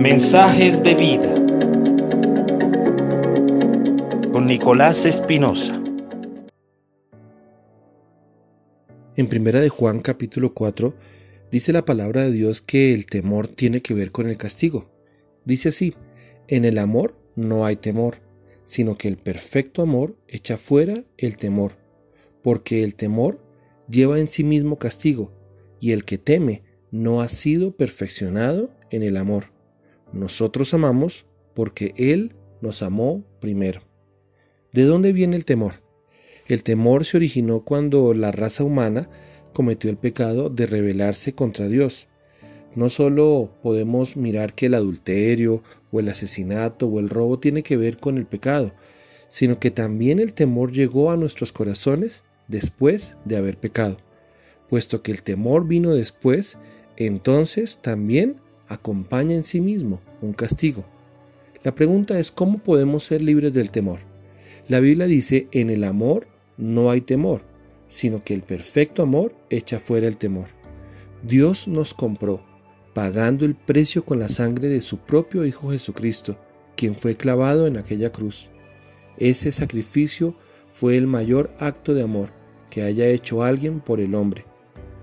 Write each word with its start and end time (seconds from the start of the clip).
Mensajes 0.00 0.82
de 0.82 0.94
vida 0.94 1.34
con 4.32 4.46
Nicolás 4.46 5.04
Espinosa. 5.04 5.78
En 9.14 9.26
Primera 9.26 9.60
de 9.60 9.68
Juan 9.68 10.00
capítulo 10.00 10.54
4 10.54 10.94
dice 11.50 11.74
la 11.74 11.84
palabra 11.84 12.22
de 12.22 12.30
Dios 12.30 12.62
que 12.62 12.94
el 12.94 13.04
temor 13.04 13.48
tiene 13.48 13.82
que 13.82 13.92
ver 13.92 14.10
con 14.10 14.30
el 14.30 14.38
castigo. 14.38 14.90
Dice 15.44 15.68
así, 15.68 15.92
en 16.48 16.64
el 16.64 16.78
amor 16.78 17.20
no 17.36 17.66
hay 17.66 17.76
temor, 17.76 18.22
sino 18.64 18.96
que 18.96 19.06
el 19.06 19.18
perfecto 19.18 19.82
amor 19.82 20.16
echa 20.28 20.56
fuera 20.56 21.04
el 21.18 21.36
temor, 21.36 21.72
porque 22.42 22.84
el 22.84 22.94
temor 22.94 23.44
lleva 23.86 24.18
en 24.18 24.28
sí 24.28 24.44
mismo 24.44 24.78
castigo, 24.78 25.30
y 25.78 25.92
el 25.92 26.06
que 26.06 26.16
teme 26.16 26.62
no 26.90 27.20
ha 27.20 27.28
sido 27.28 27.76
perfeccionado 27.76 28.70
en 28.90 29.02
el 29.02 29.18
amor. 29.18 29.59
Nosotros 30.12 30.74
amamos 30.74 31.26
porque 31.54 31.94
Él 31.96 32.34
nos 32.60 32.82
amó 32.82 33.24
primero. 33.40 33.80
¿De 34.72 34.84
dónde 34.84 35.12
viene 35.12 35.36
el 35.36 35.44
temor? 35.44 35.74
El 36.46 36.62
temor 36.62 37.04
se 37.04 37.16
originó 37.16 37.64
cuando 37.64 38.12
la 38.14 38.32
raza 38.32 38.64
humana 38.64 39.08
cometió 39.52 39.90
el 39.90 39.96
pecado 39.96 40.50
de 40.50 40.66
rebelarse 40.66 41.32
contra 41.32 41.68
Dios. 41.68 42.08
No 42.74 42.88
solo 42.88 43.50
podemos 43.62 44.16
mirar 44.16 44.54
que 44.54 44.66
el 44.66 44.74
adulterio 44.74 45.62
o 45.90 46.00
el 46.00 46.08
asesinato 46.08 46.86
o 46.86 47.00
el 47.00 47.08
robo 47.08 47.38
tiene 47.38 47.62
que 47.62 47.76
ver 47.76 47.98
con 47.98 48.16
el 48.16 48.26
pecado, 48.26 48.72
sino 49.28 49.58
que 49.58 49.70
también 49.70 50.18
el 50.18 50.34
temor 50.34 50.72
llegó 50.72 51.10
a 51.10 51.16
nuestros 51.16 51.52
corazones 51.52 52.24
después 52.48 53.16
de 53.24 53.36
haber 53.36 53.56
pecado. 53.56 53.96
Puesto 54.68 55.02
que 55.02 55.10
el 55.10 55.22
temor 55.22 55.66
vino 55.66 55.94
después, 55.94 56.58
entonces 56.96 57.78
también 57.78 58.40
acompaña 58.70 59.34
en 59.34 59.44
sí 59.44 59.60
mismo 59.60 60.00
un 60.22 60.32
castigo. 60.32 60.84
La 61.62 61.74
pregunta 61.74 62.18
es 62.18 62.30
cómo 62.30 62.58
podemos 62.58 63.04
ser 63.04 63.20
libres 63.20 63.52
del 63.52 63.70
temor. 63.70 63.98
La 64.68 64.80
Biblia 64.80 65.06
dice, 65.06 65.48
en 65.50 65.68
el 65.68 65.84
amor 65.84 66.28
no 66.56 66.90
hay 66.90 67.02
temor, 67.02 67.42
sino 67.86 68.24
que 68.24 68.32
el 68.32 68.42
perfecto 68.42 69.02
amor 69.02 69.34
echa 69.50 69.80
fuera 69.80 70.06
el 70.06 70.16
temor. 70.16 70.46
Dios 71.22 71.68
nos 71.68 71.92
compró, 71.92 72.42
pagando 72.94 73.44
el 73.44 73.56
precio 73.56 74.04
con 74.04 74.20
la 74.20 74.28
sangre 74.28 74.68
de 74.68 74.80
su 74.80 74.98
propio 74.98 75.44
Hijo 75.44 75.70
Jesucristo, 75.72 76.38
quien 76.76 76.94
fue 76.94 77.16
clavado 77.16 77.66
en 77.66 77.76
aquella 77.76 78.12
cruz. 78.12 78.50
Ese 79.18 79.50
sacrificio 79.52 80.36
fue 80.70 80.96
el 80.96 81.08
mayor 81.08 81.52
acto 81.58 81.92
de 81.92 82.02
amor 82.02 82.30
que 82.70 82.82
haya 82.82 83.06
hecho 83.08 83.42
alguien 83.42 83.80
por 83.80 84.00
el 84.00 84.14
hombre. 84.14 84.44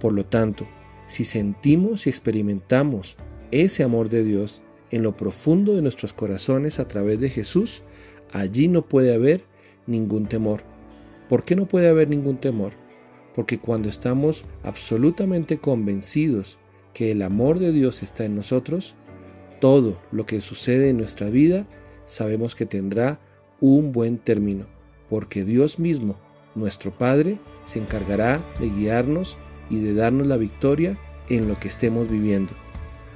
Por 0.00 0.14
lo 0.14 0.24
tanto, 0.24 0.66
si 1.06 1.24
sentimos 1.24 2.06
y 2.06 2.10
experimentamos 2.10 3.18
ese 3.50 3.82
amor 3.82 4.08
de 4.08 4.24
Dios 4.24 4.62
en 4.90 5.02
lo 5.02 5.16
profundo 5.16 5.74
de 5.74 5.82
nuestros 5.82 6.12
corazones 6.12 6.78
a 6.78 6.88
través 6.88 7.20
de 7.20 7.30
Jesús, 7.30 7.82
allí 8.32 8.68
no 8.68 8.82
puede 8.88 9.14
haber 9.14 9.44
ningún 9.86 10.26
temor. 10.26 10.62
¿Por 11.28 11.44
qué 11.44 11.54
no 11.56 11.66
puede 11.66 11.88
haber 11.88 12.08
ningún 12.08 12.38
temor? 12.38 12.72
Porque 13.34 13.58
cuando 13.58 13.88
estamos 13.88 14.44
absolutamente 14.62 15.58
convencidos 15.58 16.58
que 16.92 17.12
el 17.12 17.22
amor 17.22 17.58
de 17.58 17.72
Dios 17.72 18.02
está 18.02 18.24
en 18.24 18.34
nosotros, 18.34 18.96
todo 19.60 20.00
lo 20.10 20.26
que 20.26 20.40
sucede 20.40 20.88
en 20.88 20.96
nuestra 20.96 21.30
vida 21.30 21.68
sabemos 22.04 22.54
que 22.56 22.66
tendrá 22.66 23.20
un 23.60 23.92
buen 23.92 24.18
término, 24.18 24.66
porque 25.08 25.44
Dios 25.44 25.78
mismo, 25.78 26.16
nuestro 26.54 26.96
Padre, 26.96 27.38
se 27.64 27.78
encargará 27.78 28.42
de 28.58 28.68
guiarnos 28.70 29.38
y 29.68 29.80
de 29.80 29.94
darnos 29.94 30.26
la 30.26 30.36
victoria 30.36 30.98
en 31.28 31.46
lo 31.46 31.60
que 31.60 31.68
estemos 31.68 32.08
viviendo. 32.08 32.52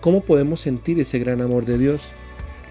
¿Cómo 0.00 0.20
podemos 0.20 0.60
sentir 0.60 1.00
ese 1.00 1.18
gran 1.18 1.40
amor 1.40 1.64
de 1.64 1.76
Dios? 1.76 2.12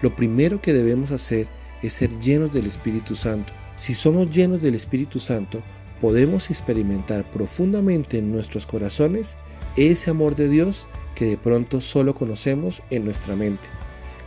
Lo 0.00 0.16
primero 0.16 0.62
que 0.62 0.72
debemos 0.72 1.10
hacer 1.10 1.46
es 1.82 1.92
ser 1.92 2.18
llenos 2.20 2.52
del 2.52 2.66
Espíritu 2.66 3.16
Santo. 3.16 3.52
Si 3.74 3.94
somos 3.94 4.30
llenos 4.30 4.62
del 4.62 4.74
Espíritu 4.74 5.20
Santo, 5.20 5.62
podemos 6.00 6.50
experimentar 6.50 7.30
profundamente 7.30 8.18
en 8.18 8.32
nuestros 8.32 8.64
corazones 8.64 9.36
ese 9.76 10.10
amor 10.10 10.36
de 10.36 10.48
Dios 10.48 10.86
que 11.14 11.26
de 11.26 11.36
pronto 11.36 11.80
solo 11.82 12.14
conocemos 12.14 12.82
en 12.88 13.04
nuestra 13.04 13.36
mente. 13.36 13.68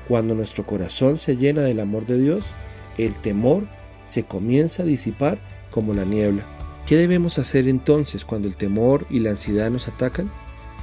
Cuando 0.08 0.36
nuestro 0.36 0.66
corazón 0.66 1.18
se 1.18 1.38
llena 1.38 1.62
del 1.62 1.80
amor 1.80 2.06
de 2.06 2.20
Dios, 2.20 2.54
el 2.98 3.16
temor 3.20 3.68
se 4.04 4.24
comienza 4.24 4.84
a 4.84 4.86
disipar 4.86 5.40
como 5.72 5.94
la 5.94 6.06
niebla. 6.06 6.44
¿Qué 6.86 6.98
debemos 6.98 7.40
hacer 7.40 7.68
entonces 7.68 8.26
cuando 8.26 8.48
el 8.48 8.58
temor 8.58 9.08
y 9.10 9.20
la 9.20 9.32
ansiedad 9.32 9.72
nos 9.72 9.88
atacan? 9.88 10.32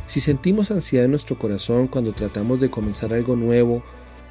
Si 0.09 0.21
sentimos 0.21 0.71
ansiedad 0.71 1.05
en 1.05 1.11
nuestro 1.11 1.39
corazón 1.39 1.87
cuando 1.87 2.13
tratamos 2.13 2.61
de 2.61 2.71
comenzar 2.71 3.13
algo 3.13 3.37
nuevo 3.37 3.83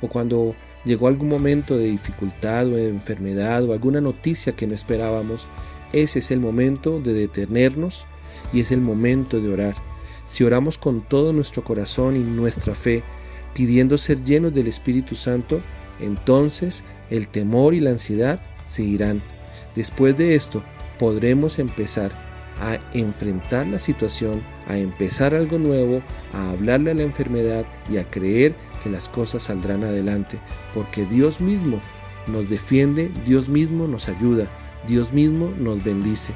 o 0.02 0.08
cuando 0.08 0.56
llegó 0.84 1.08
algún 1.08 1.30
momento 1.30 1.78
de 1.78 1.86
dificultad 1.86 2.66
o 2.66 2.76
de 2.76 2.90
enfermedad 2.90 3.64
o 3.64 3.74
alguna 3.74 4.02
noticia 4.02 4.56
que 4.56 4.66
no 4.66 4.74
esperábamos, 4.74 5.48
ese 5.94 6.18
es 6.18 6.32
el 6.32 6.40
momento 6.40 7.00
de 7.00 7.14
detenernos 7.14 8.08
y 8.52 8.62
es 8.62 8.72
el 8.72 8.82
momento 8.82 9.40
de 9.40 9.54
orar. 9.54 9.76
Si 10.26 10.44
oramos 10.44 10.80
con 10.80 11.02
todo 11.02 11.32
nuestro 11.32 11.64
corazón 11.64 12.16
y 12.16 12.22
nuestra 12.22 12.74
fe, 12.74 13.04
pidiendo 13.54 14.00
ser 14.00 14.24
llenos 14.24 14.56
del 14.56 14.66
Espíritu 14.66 15.14
Santo, 15.14 15.62
entonces 16.00 16.84
el 17.12 17.28
temor 17.28 17.76
y 17.76 17.82
la 17.82 17.92
ansiedad 17.92 18.42
se 18.66 18.82
irán. 18.82 19.22
Después 19.76 20.18
de 20.18 20.34
esto, 20.34 20.64
podremos 20.98 21.60
empezar 21.60 22.27
a 22.60 22.80
enfrentar 22.94 23.68
la 23.68 23.80
situación, 23.80 24.42
a 24.68 24.78
empezar 24.78 25.36
algo 25.36 25.58
nuevo, 25.58 26.02
a 26.34 26.52
hablarle 26.52 26.92
a 26.92 26.96
la 26.96 27.04
enfermedad 27.04 27.66
y 27.90 27.98
a 27.98 28.10
creer 28.10 28.56
que 28.84 28.90
las 28.90 29.10
cosas 29.10 29.44
saldrán 29.44 29.84
adelante, 29.84 30.40
porque 30.74 31.06
Dios 31.06 31.42
mismo 31.42 31.80
nos 32.28 32.50
defiende, 32.50 33.12
Dios 33.26 33.50
mismo 33.50 33.88
nos 33.88 34.10
ayuda, 34.10 34.48
Dios 34.88 35.14
mismo 35.14 35.52
nos 35.58 35.84
bendice. 35.84 36.34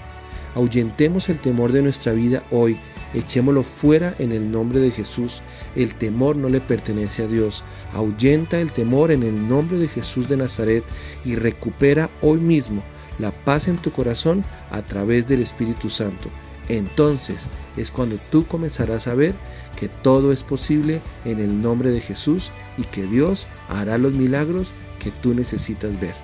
Ahuyentemos 0.55 1.29
el 1.29 1.39
temor 1.39 1.71
de 1.71 1.81
nuestra 1.81 2.11
vida 2.11 2.43
hoy, 2.51 2.77
echémoslo 3.13 3.63
fuera 3.63 4.13
en 4.19 4.31
el 4.31 4.51
nombre 4.51 4.79
de 4.79 4.91
Jesús. 4.91 5.41
El 5.75 5.95
temor 5.95 6.35
no 6.35 6.49
le 6.49 6.59
pertenece 6.59 7.23
a 7.23 7.27
Dios. 7.27 7.63
Ahuyenta 7.93 8.59
el 8.59 8.73
temor 8.73 9.11
en 9.11 9.23
el 9.23 9.47
nombre 9.47 9.77
de 9.77 9.87
Jesús 9.87 10.27
de 10.27 10.37
Nazaret 10.37 10.83
y 11.23 11.35
recupera 11.35 12.09
hoy 12.21 12.39
mismo 12.39 12.83
la 13.21 13.31
paz 13.31 13.67
en 13.67 13.77
tu 13.77 13.91
corazón 13.91 14.43
a 14.71 14.81
través 14.81 15.27
del 15.27 15.41
Espíritu 15.41 15.89
Santo. 15.89 16.29
Entonces 16.67 17.47
es 17.77 17.91
cuando 17.91 18.17
tú 18.31 18.45
comenzarás 18.45 19.07
a 19.07 19.15
ver 19.15 19.35
que 19.75 19.89
todo 19.89 20.31
es 20.31 20.43
posible 20.43 21.01
en 21.25 21.39
el 21.39 21.61
nombre 21.61 21.91
de 21.91 22.01
Jesús 22.01 22.51
y 22.77 22.83
que 22.83 23.03
Dios 23.03 23.47
hará 23.69 23.97
los 23.97 24.13
milagros 24.13 24.73
que 24.99 25.11
tú 25.11 25.33
necesitas 25.33 25.99
ver. 25.99 26.15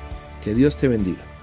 Que 0.43 0.53
Dios 0.53 0.77
te 0.77 0.87
bendiga. 0.87 1.36